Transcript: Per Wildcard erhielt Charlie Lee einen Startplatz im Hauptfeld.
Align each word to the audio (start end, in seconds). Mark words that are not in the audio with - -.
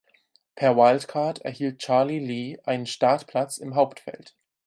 Per 0.55 0.73
Wildcard 0.75 1.43
erhielt 1.45 1.77
Charlie 1.77 2.17
Lee 2.17 2.57
einen 2.63 2.87
Startplatz 2.87 3.59
im 3.59 3.75
Hauptfeld. 3.75 4.35